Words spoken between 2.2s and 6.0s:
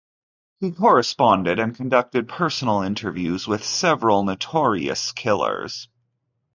personal interviews with several notorious killers.